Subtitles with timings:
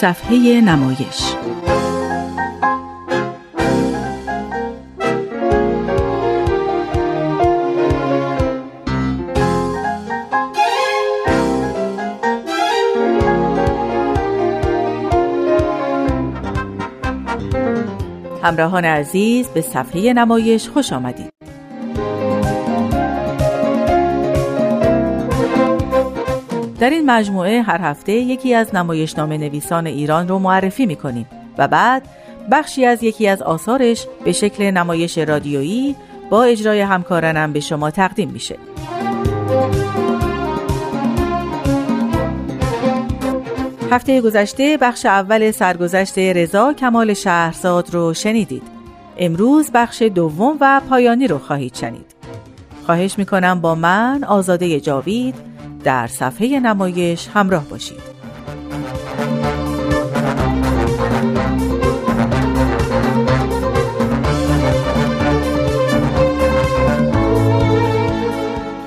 [0.00, 1.34] صفحه نمایش
[18.42, 21.29] همراهان عزیز به صفحه نمایش خوش آمدید.
[26.80, 31.26] در این مجموعه هر هفته یکی از نمایشنامه نویسان ایران رو معرفی می کنیم
[31.58, 32.02] و بعد
[32.52, 35.96] بخشی از یکی از آثارش به شکل نمایش رادیویی
[36.30, 38.56] با اجرای همکارانم به شما تقدیم میشه.
[43.90, 48.62] هفته گذشته بخش اول سرگذشت رضا کمال شهرزاد رو شنیدید.
[49.18, 52.14] امروز بخش دوم و پایانی رو خواهید شنید.
[52.86, 55.49] خواهش می‌کنم با من آزاده جاوید
[55.84, 58.20] در صفحه نمایش همراه باشید.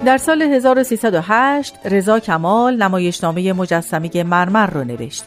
[0.06, 5.26] در سال 1308 رضا کمال نمایشنامه مجسمه مرمر رو نوشت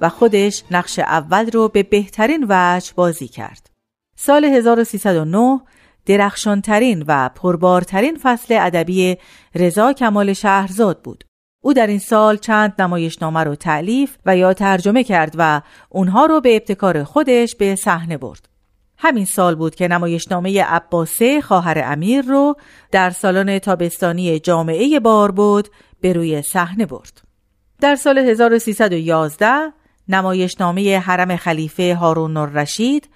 [0.00, 3.70] و خودش نقش اول رو به بهترین وجه بازی کرد.
[4.16, 5.60] سال 1309
[6.06, 9.16] درخشانترین و پربارترین فصل ادبی
[9.54, 11.24] رضا کمال شهرزاد بود.
[11.64, 16.40] او در این سال چند نمایشنامه رو تعلیف و یا ترجمه کرد و اونها رو
[16.40, 18.48] به ابتکار خودش به صحنه برد.
[18.98, 22.54] همین سال بود که نمایشنامه عباسه خواهر امیر رو
[22.90, 25.68] در سالن تابستانی جامعه بود
[26.00, 27.22] به روی صحنه برد.
[27.80, 29.72] در سال 1311
[30.08, 33.08] نمایشنامه حرم خلیفه هارون الرشید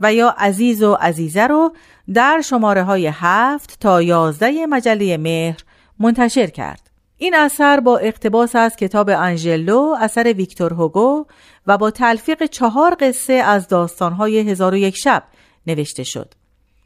[0.00, 1.72] و یا عزیز و عزیزه رو
[2.14, 5.60] در شماره های هفت تا یازده مجله مهر
[5.98, 6.90] منتشر کرد.
[7.16, 11.26] این اثر با اقتباس از کتاب انژلو اثر ویکتور هوگو
[11.66, 15.22] و با تلفیق چهار قصه از داستانهای هزار و یک شب
[15.66, 16.34] نوشته شد.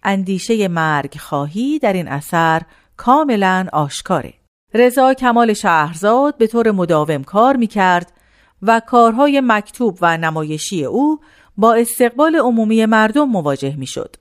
[0.02, 2.62] اندیشه مرگ خواهی در این اثر
[2.96, 4.34] کاملا آشکاره.
[4.74, 8.12] رضا کمال شهرزاد به طور مداوم کار می کرد
[8.62, 11.20] و کارهای مکتوب و نمایشی او
[11.56, 14.16] با استقبال عمومی مردم مواجه می شد.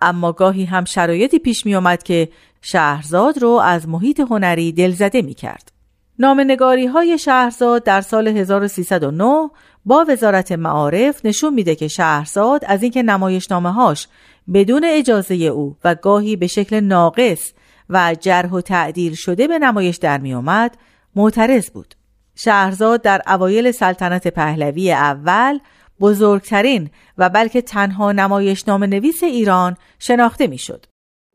[0.00, 2.28] اما گاهی هم شرایطی پیش می آمد که
[2.62, 5.72] شهرزاد رو از محیط هنری دلزده می کرد.
[6.18, 9.50] نامنگاری های شهرزاد در سال 1309
[9.84, 14.08] با وزارت معارف نشون میده که شهرزاد از اینکه نمایشنامه هاش
[14.54, 17.52] بدون اجازه او و گاهی به شکل ناقص
[17.90, 20.76] و جرح و تعدیل شده به نمایش در می آمد
[21.16, 21.94] معترض بود.
[22.34, 25.58] شهرزاد در اوایل سلطنت پهلوی اول
[26.02, 30.86] بزرگترین و بلکه تنها نمایشنامه نویس ایران شناخته می‌شد.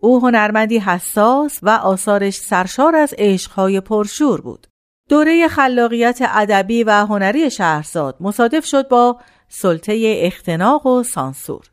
[0.01, 4.67] او هنرمندی حساس و آثارش سرشار از عشقهای پرشور بود.
[5.09, 9.19] دوره خلاقیت ادبی و هنری شهرزاد مصادف شد با
[9.49, 11.65] سلطه اختناق و سانسور.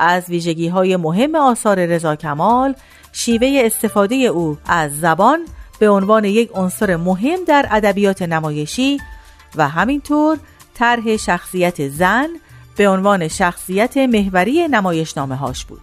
[0.00, 2.74] از ویژگی های مهم آثار رضا کمال
[3.12, 5.46] شیوه استفاده او از زبان
[5.80, 9.00] به عنوان یک عنصر مهم در ادبیات نمایشی
[9.56, 10.38] و همینطور
[10.80, 12.28] طرح شخصیت زن
[12.76, 15.80] به عنوان شخصیت محوری نمایشنامه هاش بود.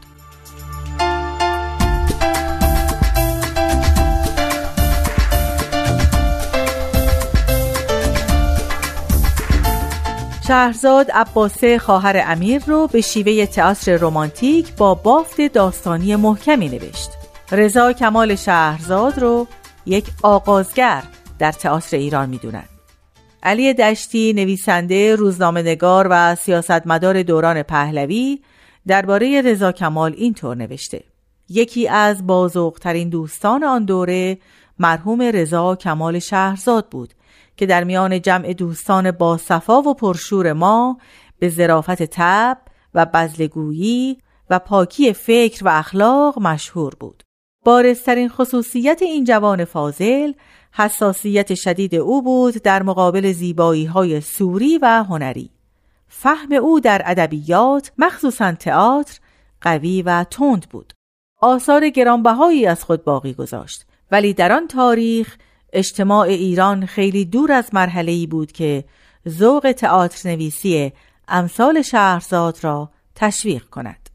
[10.47, 17.09] شهرزاد عباسه خواهر امیر رو به شیوه تئاتر رمانتیک با بافت داستانی محکمی نوشت.
[17.51, 19.47] رضا کمال شهرزاد رو
[19.85, 21.03] یک آغازگر
[21.39, 22.76] در تئاتر ایران می‌دونند.
[23.47, 28.39] علی دشتی نویسنده روزنامه نگار و سیاستمدار دوران پهلوی
[28.87, 31.03] درباره رضا کمال اینطور نوشته
[31.49, 34.37] یکی از بازوقترین دوستان آن دوره
[34.79, 37.13] مرحوم رضا کمال شهرزاد بود
[37.57, 40.97] که در میان جمع دوستان با صفا و پرشور ما
[41.39, 42.57] به ظرافت تب
[42.93, 44.17] و بزلگویی
[44.49, 47.23] و پاکی فکر و اخلاق مشهور بود.
[47.65, 50.31] بارسترین خصوصیت این جوان فاضل
[50.77, 55.49] حساسیت شدید او بود در مقابل زیبایی های سوری و هنری.
[56.07, 59.19] فهم او در ادبیات مخصوصا تئاتر
[59.61, 60.93] قوی و تند بود.
[61.41, 65.37] آثار گرانبهایی از خود باقی گذاشت ولی در آن تاریخ
[65.73, 68.83] اجتماع ایران خیلی دور از ای بود که
[69.29, 70.93] ذوق تئاتر نویسی
[71.27, 74.09] امثال شهرزاد را تشویق کند.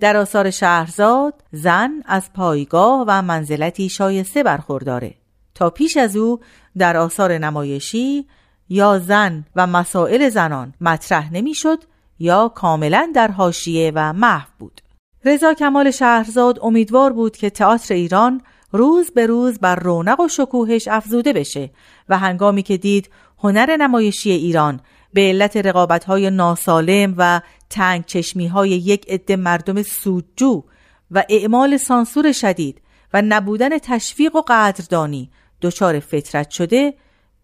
[0.00, 5.14] در آثار شهرزاد زن از پایگاه و منزلتی شایسته برخورداره
[5.54, 6.40] تا پیش از او
[6.78, 8.26] در آثار نمایشی
[8.68, 11.84] یا زن و مسائل زنان مطرح نمی‌شد
[12.18, 14.80] یا کاملا در حاشیه و محو بود.
[15.24, 18.40] رضا کمال شهرزاد امیدوار بود که تئاتر ایران
[18.72, 21.70] روز به روز بر رونق و شکوهش افزوده بشه
[22.08, 24.80] و هنگامی که دید هنر نمایشی ایران
[25.12, 27.40] به علت رقابت های ناسالم و
[27.70, 30.62] تنگ چشمی های یک عده مردم سودجو
[31.10, 32.80] و اعمال سانسور شدید
[33.14, 35.30] و نبودن تشویق و قدردانی
[35.64, 36.94] دچار فطرت شده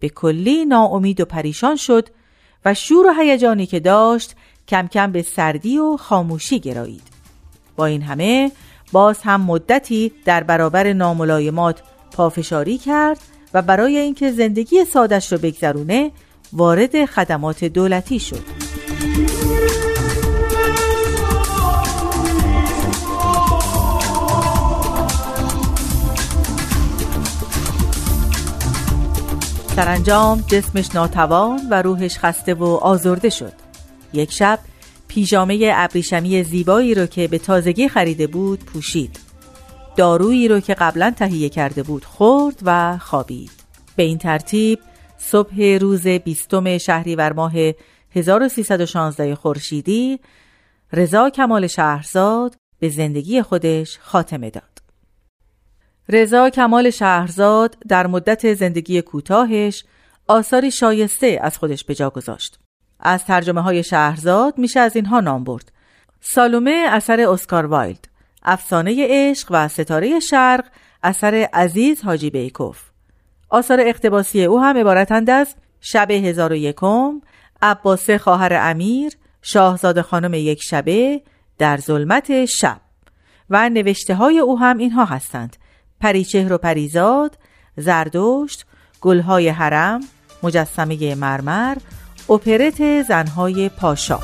[0.01, 2.09] به کلی ناامید و پریشان شد
[2.65, 4.37] و شور و هیجانی که داشت
[4.69, 7.03] کم کم به سردی و خاموشی گرایید.
[7.77, 8.53] با این همه
[8.93, 11.83] باز هم مدتی در برابر ناملایمات
[12.13, 13.19] پافشاری کرد
[13.55, 16.11] و برای اینکه زندگی سادش رو بگذرونه
[16.53, 18.45] وارد خدمات دولتی شد.
[29.81, 33.53] سرانجام جسمش ناتوان و روحش خسته و آزرده شد.
[34.13, 34.59] یک شب
[35.09, 39.21] پیژامه ابریشمی زیبایی رو که به تازگی خریده بود پوشید.
[39.97, 43.51] دارویی رو که قبلا تهیه کرده بود خورد و خوابید.
[43.97, 44.79] به این ترتیب
[45.19, 47.53] صبح روز بیستم شهریور ماه
[48.17, 50.21] 1316 خورشیدی
[50.93, 54.70] رضا کمال شهرزاد به زندگی خودش خاتمه داد.
[56.13, 59.85] رضا کمال شهرزاد در مدت زندگی کوتاهش
[60.29, 62.59] آثاری شایسته از خودش به جا گذاشت.
[63.01, 65.73] از ترجمه های شهرزاد میشه از اینها نام برد.
[66.21, 68.09] سالومه اثر اسکار وایلد،
[68.43, 70.65] افسانه عشق و ستاره شرق
[71.03, 72.83] اثر عزیز حاجی بیکوف.
[73.49, 77.21] آثار اقتباسی او هم عبارتند از شب هزار و یکم،
[77.63, 79.13] عباسه خواهر امیر،
[79.43, 81.23] شاهزاده خانم یک شبه،
[81.59, 82.81] در ظلمت شب
[83.51, 85.57] و نوشته های او هم اینها هستند
[86.01, 87.39] پریچهر و پریزاد،
[87.77, 88.67] زردشت،
[89.01, 90.01] گلهای حرم،
[90.43, 91.77] مجسمه مرمر،
[92.31, 94.19] اپرت زنهای پاشا.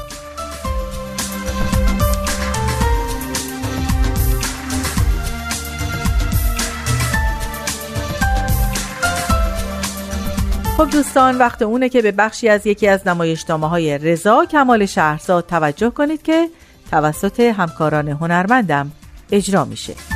[10.76, 15.46] خب دوستان وقت اونه که به بخشی از یکی از نمایشنامه های رضا کمال شهرزاد
[15.46, 16.49] توجه کنید که
[16.90, 18.93] توسط همکاران هنرمندم
[19.32, 20.16] اجرا میشه.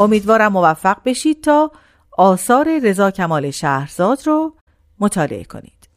[0.00, 1.70] امیدوارم موفق بشید تا
[2.18, 4.54] آثار رضا کمال شهرزاد رو
[5.00, 5.88] مطالعه کنید.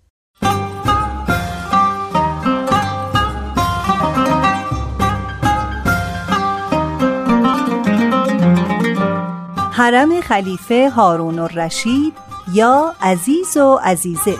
[9.71, 12.13] حرم خلیفه هارون الرشید
[12.53, 14.37] یا عزیز و عزیزه.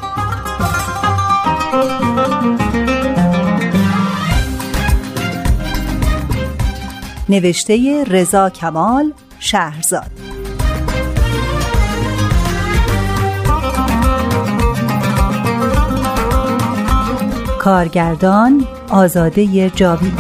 [7.30, 10.12] نوشته رضا کمال شهرزاد.
[17.60, 20.14] کارگردان آزاده جاوید.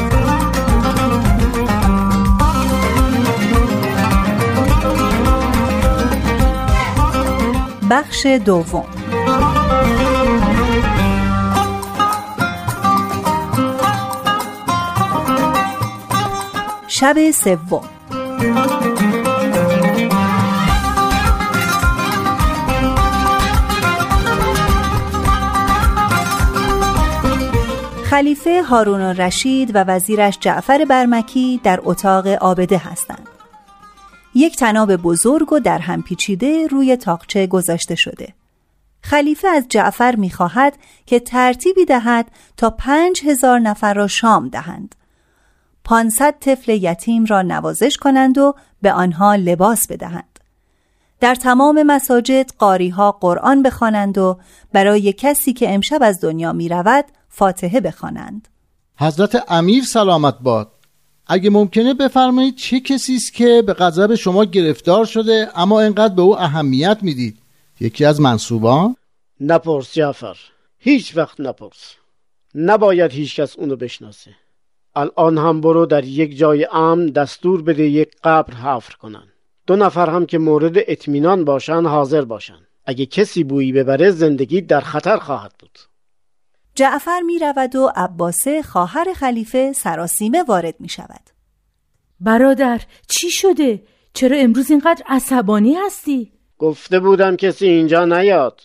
[7.89, 8.85] بخش دوم.
[16.87, 17.96] شب سوم.
[28.17, 33.27] خلیفه هارون رشید و وزیرش جعفر برمکی در اتاق آبده هستند.
[34.35, 38.33] یک تناب بزرگ و در هم پیچیده روی تاقچه گذاشته شده.
[39.01, 44.95] خلیفه از جعفر می‌خواهد که ترتیبی دهد تا پنج هزار نفر را شام دهند.
[45.87, 50.39] پانصد طفل یتیم را نوازش کنند و به آنها لباس بدهند.
[51.19, 54.39] در تمام مساجد قاریها قرآن بخوانند و
[54.73, 58.47] برای کسی که امشب از دنیا می رود فاتحه بخوانند.
[58.99, 60.71] حضرت امیر سلامت باد
[61.27, 66.21] اگه ممکنه بفرمایید چه کسی است که به غضب شما گرفتار شده اما اینقدر به
[66.21, 67.37] او اهمیت می‌دید
[67.79, 68.95] یکی از منصوبان
[69.39, 70.37] نپرس جعفر
[70.77, 71.95] هیچ وقت نپرس
[72.55, 74.31] نباید هیچ کس اونو بشناسه
[74.97, 79.27] الان هم برو در یک جای امن دستور بده یک قبر حفر کنن
[79.67, 84.81] دو نفر هم که مورد اطمینان باشن حاضر باشن اگه کسی بویی ببره زندگی در
[84.81, 85.79] خطر خواهد بود
[86.75, 91.21] جعفر می رود و عباسه خواهر خلیفه سراسیمه وارد می شود.
[92.19, 98.61] برادر چی شده؟ چرا امروز اینقدر عصبانی هستی؟ گفته بودم کسی اینجا نیاد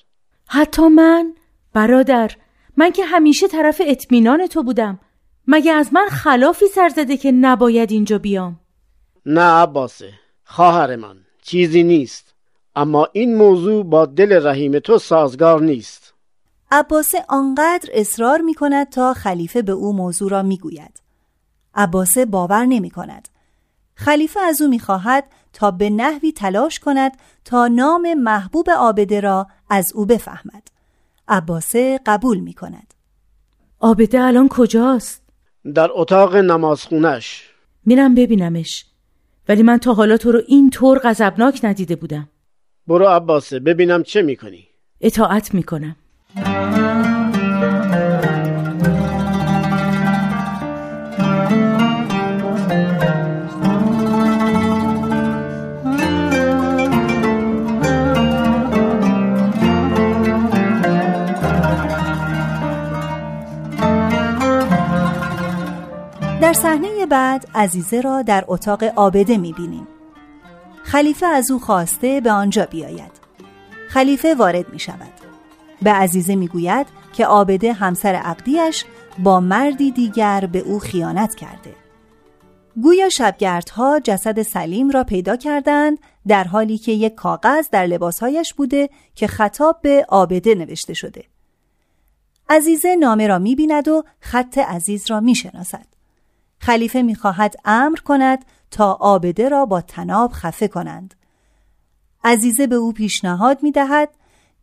[0.46, 1.34] حتی من؟
[1.72, 2.30] برادر
[2.76, 4.98] من که همیشه طرف اطمینان تو بودم
[5.52, 8.60] مگه از من خلافی سر زده که نباید اینجا بیام
[9.26, 10.12] نه عباسه
[10.44, 12.34] خواهر من چیزی نیست
[12.76, 16.12] اما این موضوع با دل رحیم تو سازگار نیست
[16.70, 21.02] عباسه آنقدر اصرار می کند تا خلیفه به او موضوع را می گوید.
[21.74, 23.28] عباسه باور نمی کند.
[23.94, 27.12] خلیفه از او می خواهد تا به نحوی تلاش کند
[27.44, 30.68] تا نام محبوب آبده را از او بفهمد
[31.28, 32.94] عباسه قبول می کند
[33.80, 35.21] آبده الان کجاست؟
[35.74, 37.42] در اتاق نمازخونش
[37.86, 38.84] میرم ببینمش.
[39.48, 42.28] ولی من تا حالا تو رو این طور غضبناک ندیده بودم.
[42.86, 44.68] برو عباسه ببینم چه می‌کنی.
[45.00, 45.96] اطاعت می‌کنم.
[66.52, 69.88] در صحنه بعد عزیزه را در اتاق آبده می‌بینیم.
[70.82, 73.10] خلیفه از او خواسته به آنجا بیاید.
[73.88, 75.12] خلیفه وارد می شود
[75.82, 78.84] به عزیزه می گوید که آبده همسر عقدیش
[79.18, 81.74] با مردی دیگر به او خیانت کرده.
[82.82, 88.90] گویا شبگردها جسد سلیم را پیدا کردند در حالی که یک کاغذ در لباسهایش بوده
[89.14, 91.24] که خطاب به آبده نوشته شده.
[92.48, 95.91] عزیزه نامه را می بیند و خط عزیز را می شناسد.
[96.62, 101.14] خلیفه می خواهد امر کند تا آبده را با تناب خفه کنند.
[102.24, 104.08] عزیزه به او پیشنهاد می دهد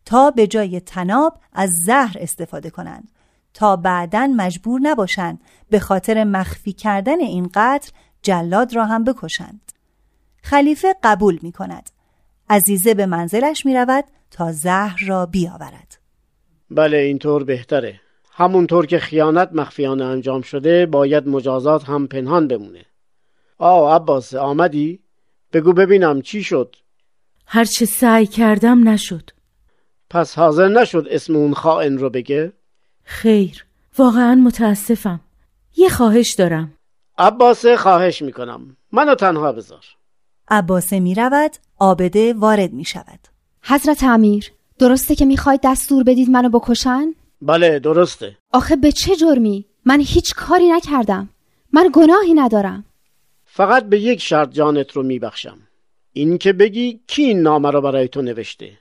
[0.04, 3.08] تا به جای تناب از زهر استفاده کنند
[3.54, 5.40] تا بعدا مجبور نباشند
[5.70, 7.90] به خاطر مخفی کردن این قتل
[8.22, 9.72] جلاد را هم بکشند.
[10.42, 11.90] خلیفه قبول می کند.
[12.50, 15.98] عزیزه به منزلش می رود تا زهر را بیاورد.
[16.70, 18.00] بله اینطور بهتره
[18.40, 22.84] همونطور که خیانت مخفیانه انجام شده باید مجازات هم پنهان بمونه.
[23.58, 25.00] آه عباس آمدی؟
[25.52, 26.76] بگو ببینم چی شد.
[27.46, 29.30] هرچه سعی کردم نشد.
[30.10, 32.52] پس حاضر نشد اسم اون خائن رو بگه؟
[33.04, 33.64] خیر
[33.98, 35.20] واقعا متاسفم.
[35.76, 36.72] یه خواهش دارم.
[37.18, 38.76] عباسه خواهش می‌کنم.
[38.92, 39.84] منو تنها بذار.
[40.48, 43.20] عباسه می رود آبده وارد می شود
[43.62, 48.36] حضرت امیر درسته که می‌خواید دستور بدید منو بکشن؟ بله درسته.
[48.52, 51.28] آخه به چه جرمی؟ من هیچ کاری نکردم.
[51.72, 52.84] من گناهی ندارم.
[53.44, 55.58] فقط به یک شرط جانت رو میبخشم.
[56.12, 58.78] این که بگی کی این نامه رو برای تو نوشته.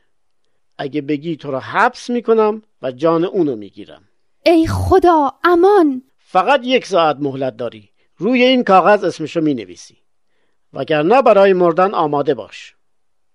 [0.78, 4.02] اگه بگی تو رو حبس می‌کنم و جان اونو می‌گیرم.
[4.46, 6.02] ای خدا امان!
[6.18, 7.90] فقط یک ساعت مهلت داری.
[8.18, 9.98] روی این کاغذ اسمشو می‌نویسی.
[10.74, 12.76] وگرنه برای مردن آماده باش.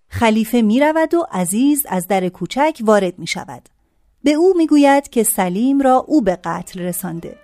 [0.09, 3.69] خلیفه می رود و عزیز از در کوچک وارد می شود.
[4.25, 7.35] به او می گوید که سلیم را او به قتل رسانده.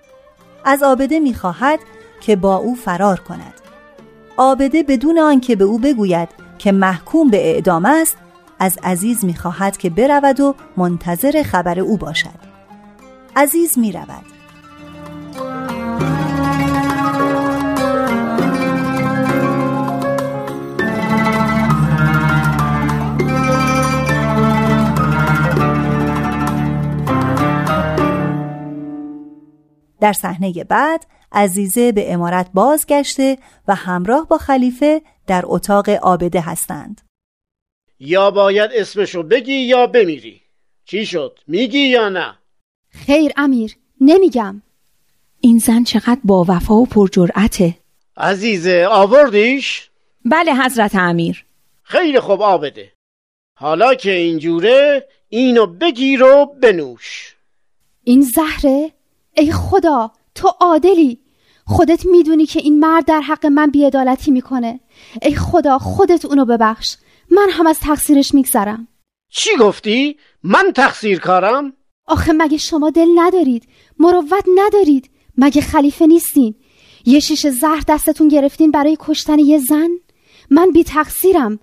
[0.66, 1.80] از آبده می خواهد
[2.22, 3.54] که با او فرار کند.
[4.38, 8.18] آبده بدون آنکه به او بگوید که محکوم به اعدام است
[8.60, 12.40] از عزیز می خواهد که برود و منتظر خبر او باشد.
[13.36, 13.92] عزیز می
[30.02, 37.02] در صحنه بعد عزیزه به امارت بازگشته و همراه با خلیفه در اتاق آبده هستند.
[38.00, 40.42] یا باید اسمشو بگی یا بمیری.
[40.86, 42.38] چی شد؟ میگی یا نه؟
[42.90, 44.62] خیر امیر نمیگم.
[45.42, 47.78] این زن چقدر با وفا و پرجرأته
[48.18, 49.90] عزیزه آوردیش؟
[50.26, 51.46] بله حضرت امیر.
[51.84, 52.92] خیلی خوب آبده
[53.58, 57.36] حالا که اینجوره اینو بگیر و بنوش.
[58.04, 58.92] این زهره؟
[59.38, 61.20] ای خدا تو عادلی.
[61.66, 64.80] خودت می‌دونی که این مرد در حق من بیعدالتی می‌کنه.
[65.22, 66.96] ای خدا خودت اونو ببخش.
[67.32, 68.88] من هم از تقصیرش میگذرم.
[69.30, 71.74] چی گفتی؟ من تقصیر کارم؟
[72.08, 73.68] آخه مگه شما دل ندارید؟
[74.00, 76.56] مروت ندارید؟ مگه خلیفه نیستین؟
[77.06, 79.90] یه شیشه زهر دستتون گرفتین برای کشتن یه زن؟
[80.50, 81.60] من بی تقصیرم.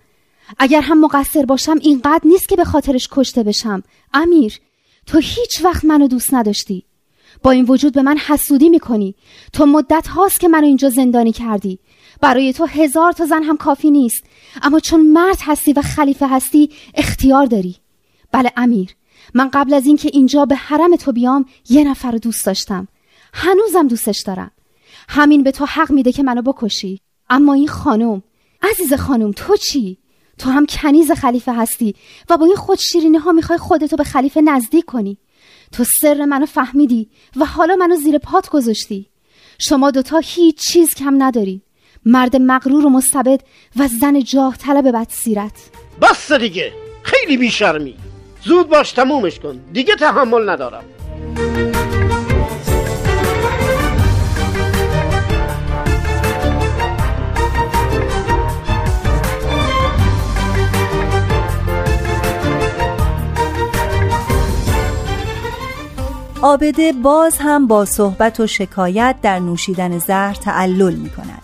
[0.58, 3.82] اگر هم مقصر باشم اینقدر نیست که به خاطرش کشته بشم.
[4.14, 4.60] امیر
[5.06, 6.84] تو هیچ وقت منو دوست نداشتی.
[7.42, 9.14] با این وجود به من حسودی می‌کنی.
[9.52, 11.78] تو مدت هاست که منو اینجا زندانی کردی.
[12.20, 14.24] برای تو هزار تا زن هم کافی نیست.
[14.62, 17.76] اما چون مرد هستی و خلیفه هستی اختیار داری.
[18.32, 18.94] بله امیر.
[19.34, 22.88] من قبل از اینکه اینجا به حرم تو بیام یه نفر رو دوست داشتم.
[23.34, 24.50] هنوزم دوستش دارم.
[25.08, 27.00] همین به تو حق میده که منو بکشی.
[27.30, 28.22] اما این خانم
[28.62, 29.98] عزیز خانم تو چی؟
[30.38, 31.94] تو هم کنیز خلیفه هستی
[32.30, 35.18] و با این خود شیرینه ها می‌خوای خودتو به خلیفه نزدیک کنی.
[35.72, 39.10] تو سر منو فهمیدی و حالا منو زیر پات گذاشتی.
[39.58, 41.62] شما دوتا هیچ چیز کم نداری.
[42.04, 43.40] مرد مغرور و مستبد
[43.76, 45.70] و زن جاه طلب بد سیرت
[46.02, 46.72] بس دیگه.
[47.02, 47.94] خیلی بیشرمی.
[48.44, 49.60] زود باش تمومش کن.
[49.72, 50.84] دیگه تحمل ندارم.
[66.42, 71.42] آبده باز هم با صحبت و شکایت در نوشیدن زهر تعلل می کند.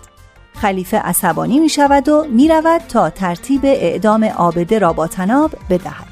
[0.55, 6.07] خلیفه عصبانی می شود و می رود تا ترتیب اعدام آبده را با تناب بدهد.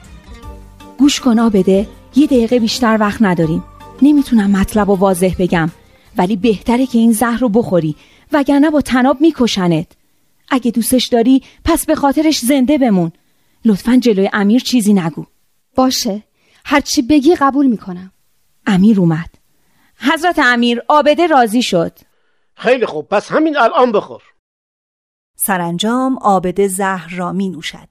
[0.98, 3.64] گوش کن آبده یه دقیقه بیشتر وقت نداریم.
[4.02, 5.70] نمی‌تونم مطلب و واضح بگم
[6.16, 7.96] ولی بهتره که این زهر رو بخوری
[8.32, 9.86] وگرنه با تناب میکشنت.
[10.50, 13.12] اگه دوستش داری پس به خاطرش زنده بمون.
[13.64, 15.24] لطفا جلوی امیر چیزی نگو.
[15.74, 16.22] باشه.
[16.64, 18.12] هرچی بگی قبول می‌کنم.
[18.66, 19.30] امیر اومد
[19.96, 21.98] حضرت امیر آبده راضی شد
[22.54, 24.22] خیلی خوب پس همین الان بخور
[25.36, 27.88] سرانجام آبده زهر را می نوشد.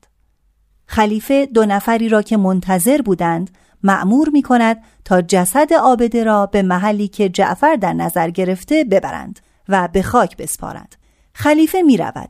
[0.86, 6.62] خلیفه دو نفری را که منتظر بودند مأمور می کند تا جسد آبده را به
[6.62, 10.96] محلی که جعفر در نظر گرفته ببرند و به خاک بسپارند.
[11.34, 12.30] خلیفه می رود.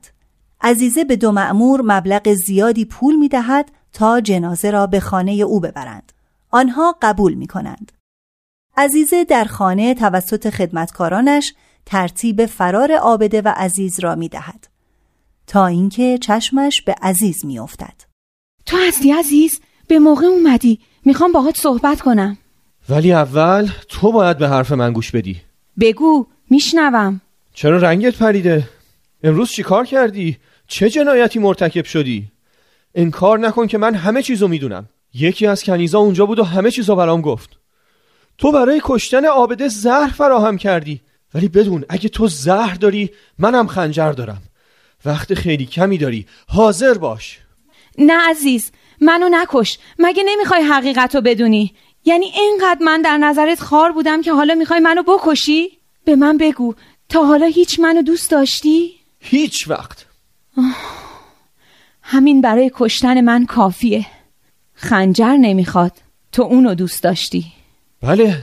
[0.62, 5.60] عزیزه به دو مأمور مبلغ زیادی پول می دهد تا جنازه را به خانه او
[5.60, 6.12] ببرند.
[6.50, 7.92] آنها قبول می کنند.
[8.78, 11.54] عزیزه در خانه توسط خدمتکارانش
[11.86, 14.68] ترتیب فرار آبده و عزیز را می دهد.
[15.48, 17.94] تا اینکه چشمش به عزیز می افتد.
[18.66, 20.80] تو هستی عزیز؟ به موقع اومدی.
[21.06, 22.38] می‌خوام باهات صحبت کنم.
[22.90, 25.42] ولی اول تو باید به حرف من گوش بدی.
[25.80, 27.22] بگو میشنوم.
[27.54, 28.70] چرا رنگت پریده؟
[29.24, 30.38] امروز چی کار کردی؟
[30.68, 32.32] چه جنایتی مرتکب شدی؟
[32.96, 34.90] انکار نکن که من همه چیزو می‌دونم.
[35.14, 37.61] یکی از کنیزا اونجا بود و همه چیزو برام گفت.
[38.42, 41.02] تو برای کشتن آبده زهر فراهم کردی.
[41.34, 44.42] ولی بدون اگه تو زهر داری منم خنجر دارم.
[45.06, 46.26] وقت خیلی کمی داری.
[46.48, 47.40] حاضر باش.
[47.98, 48.72] نه عزیز
[49.02, 49.80] منو نکش.
[50.00, 51.74] مگه نمی‌خوای حقیقت رو بدونی؟
[52.06, 55.70] یعنی اینقدر من در نظرت خار بودم که حالا می‌خوای منو بکشی؟
[56.06, 56.76] به من بگو
[57.10, 60.06] تا حالا هیچ منو دوست داشتی؟ هیچ وقت.
[62.02, 64.06] همین برای کشتن من کافیه.
[64.74, 65.92] خنجر نمی‌خواد.
[66.32, 67.61] تو اونو دوست داشتی.
[68.02, 68.38] بله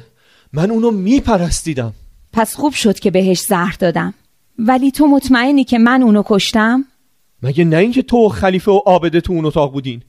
[0.53, 1.93] من اونو میپرستیدم.
[2.33, 4.15] پس خوب شد که بهش زهر دادم.
[4.59, 6.85] ولی تو مطمئنی که من اونو کشتم؟
[7.43, 10.03] مگه نه اینکه تو و خلیفه و آبده تو اون اتاق بودین؟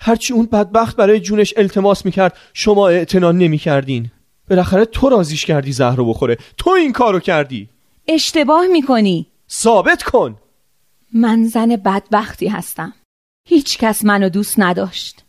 [0.00, 4.10] هرچی اون بدبخت برای جونش التماس می‌کرد شما اعتنا نمی‌کردین.
[4.50, 6.38] بالاخره تو رازیش کردی زهر رو بخوره.
[6.56, 7.68] تو این کارو کردی.
[8.08, 9.26] اشتباه می‌کنی.
[9.50, 10.36] ثابت کن.
[11.14, 12.92] من زن بدبختی هستم.
[13.48, 15.24] هیچ کس منو دوست نداشت.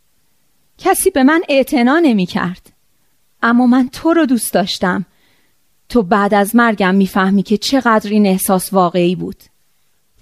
[0.77, 2.72] کسی به من اعتنا نمی‌کرد.
[3.43, 5.05] اما من تو رو دوست داشتم.
[5.89, 9.43] تو بعد از مرگم می‌فهمی که چقدر این احساس واقعی بود.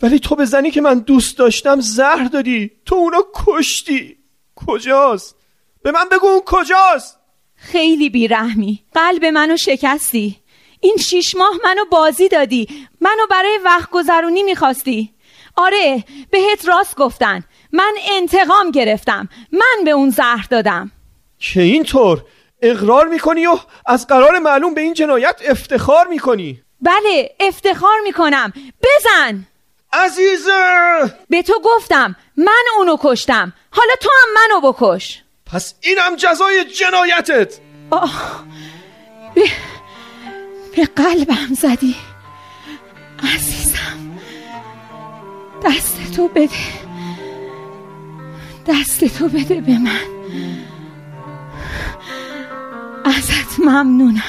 [0.02, 2.72] ولی تو به زنی که من دوست داشتم زهر دادی.
[2.86, 4.18] تو اونو کشتی.
[4.56, 5.36] کجاست؟
[5.84, 7.18] به من بگو اون کجاست.
[7.56, 8.84] خیلی بیرحمی.
[8.94, 10.38] قلب منو شکستی.
[10.80, 12.68] این شیش ماه منو بازی دادی.
[13.02, 15.14] منو برای وقت گذرونی می‌خواستی.
[15.56, 17.44] آره بهت راست گفتن.
[17.72, 19.30] من انتقام گرفتم.
[19.52, 20.92] من به اون زهر دادم.
[21.40, 22.26] که اینطور؟
[22.62, 26.62] اقرار می‌کنی و از قرار معلوم به این جنایت افتخار می‌کنی.
[26.82, 28.54] بله افتخار می‌کنم.
[28.84, 29.48] بزن!
[29.94, 30.52] عزیزه!
[31.30, 33.54] به تو گفتم من اونو کشتم.
[33.72, 35.22] حالا تو هم منو بکش.
[35.54, 37.60] پس اینم جزای جنایتت!
[37.92, 38.44] آه
[39.36, 39.44] به,
[40.76, 41.96] به قلبم زدی.
[43.36, 44.20] عزیزم
[45.66, 46.50] دست تو بده.
[48.68, 50.21] دست تو بده به من.
[53.18, 54.22] ازت ممنونم.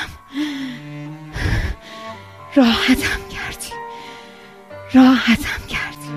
[2.54, 3.72] راحتم کردی.
[4.94, 6.08] راحتم کردی.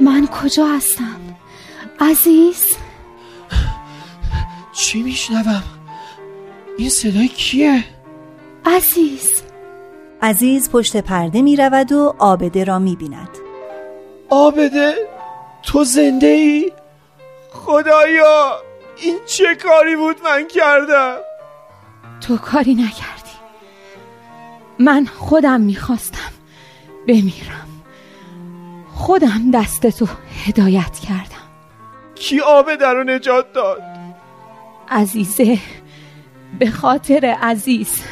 [0.00, 1.20] من کجا هستم؟
[2.00, 2.76] عزیز؟
[4.72, 5.77] چی میشنوم؟
[6.88, 7.84] این صدای کیه؟
[8.64, 9.42] عزیز.
[10.22, 13.28] عزیز پشت پرده می رود و آبده را می بیند.
[14.30, 14.94] آبده؟
[15.62, 16.72] تو زنده ای؟
[17.52, 18.62] خدایا
[18.96, 21.16] این چه کاری بود من کردم؟
[22.20, 23.38] تو کاری نکردی.
[24.78, 26.32] من خودم می‌خواستم
[27.08, 27.68] بمیرم.
[28.94, 30.06] خودم دست تو
[30.46, 31.48] هدایت کردم.
[32.14, 33.82] کی آبده رو نجات داد؟
[34.88, 35.58] عزیزه
[36.58, 38.02] به خاطر عزیز.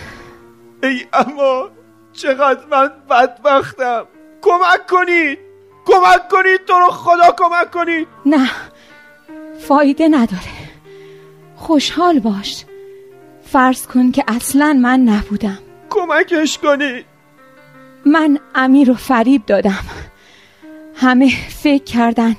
[0.83, 1.71] ای اما
[2.13, 4.07] چقدر من بدبختم.
[4.43, 5.39] کمک کنید
[5.85, 8.51] کمک کنید تو رو خدا کمک کنید نه
[9.59, 10.57] فایده نداره.
[11.57, 12.65] خوشحال باش.
[13.45, 15.59] فرض کن که اصلا من نبودم.
[15.91, 17.07] کمکش کنید
[18.07, 19.85] من امیر رو فریب دادم.
[20.95, 22.37] همه فکر کردن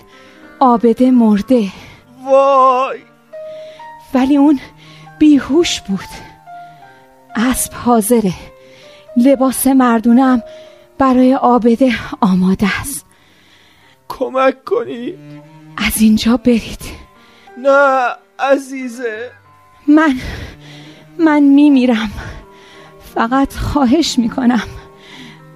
[0.60, 1.68] آبده مرده.
[2.26, 3.00] وای.
[4.14, 4.60] ولی اون
[5.20, 6.10] بیهوش بود.
[7.36, 8.34] اسب حاضره.
[9.18, 10.44] لباس مردونم
[10.98, 13.06] برای آبده آماده است.
[14.08, 15.20] کمک کنید
[15.78, 16.82] از اینجا برید.
[17.58, 19.32] نه عزیزه.
[19.88, 20.16] من
[21.20, 22.12] من میمیرم.
[23.16, 24.68] فقط خواهش می‌کنم.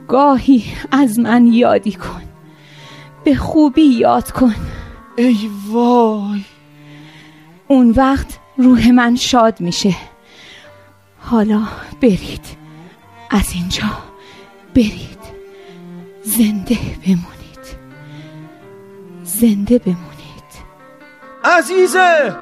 [0.07, 2.21] گاهی از من یادی کن.
[3.23, 4.55] به خوبی یاد کن.
[5.15, 6.41] ای وای.
[7.67, 9.95] اون وقت روح من شاد میشه.
[11.19, 11.61] حالا
[12.01, 12.45] برید.
[13.29, 13.87] از اینجا
[14.75, 15.21] برید.
[16.23, 17.65] زنده بمونید.
[19.23, 20.11] زنده بمونید.
[21.43, 22.35] عزیزه!